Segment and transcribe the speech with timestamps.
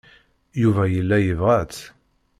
[0.61, 1.79] Yuba yella yebɣa-tt.